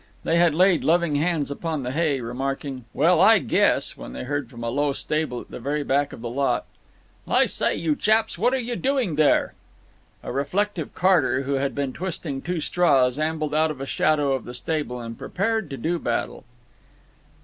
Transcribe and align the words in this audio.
They 0.23 0.37
had 0.37 0.55
laid 0.55 0.83
loving 0.83 1.17
hands 1.17 1.51
upon 1.51 1.83
the 1.83 1.91
hay, 1.91 2.21
remarking, 2.21 2.85
"Well, 2.91 3.21
I 3.21 3.37
guess!" 3.37 3.95
when 3.95 4.13
they 4.13 4.23
heard 4.23 4.49
from 4.49 4.63
a 4.63 4.69
low 4.71 4.93
stable 4.93 5.39
at 5.41 5.51
the 5.51 5.59
very 5.59 5.83
back 5.83 6.11
of 6.11 6.21
the 6.21 6.27
lot: 6.29 6.65
"I 7.27 7.45
say, 7.45 7.75
you 7.75 7.95
chaps, 7.95 8.35
what 8.35 8.51
are 8.51 8.57
you 8.59 8.75
doing 8.75 9.13
there?" 9.13 9.53
A 10.23 10.31
reflective 10.31 10.95
carter, 10.95 11.43
who 11.43 11.53
had 11.53 11.75
been 11.75 11.93
twisting 11.93 12.41
two 12.41 12.61
straws, 12.61 13.19
ambled 13.19 13.53
out 13.53 13.69
of 13.69 13.77
the 13.77 13.85
shadow 13.85 14.33
of 14.33 14.45
the 14.45 14.55
stable 14.55 14.99
and 14.99 15.15
prepared 15.19 15.69
to 15.69 15.77
do 15.77 15.99
battle. 15.99 16.45